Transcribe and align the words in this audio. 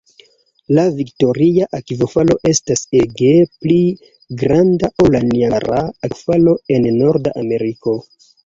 La 0.77 0.83
Viktoria-akvofalo 0.93 2.37
estas 2.53 2.81
ege 3.01 3.29
pli 3.59 3.77
granda 4.41 4.91
ol 5.05 5.13
la 5.17 5.23
Niagara 5.29 5.85
Akvofalo 6.09 6.57
en 6.79 6.93
Norda 7.01 7.37
Ameriko. 7.45 7.99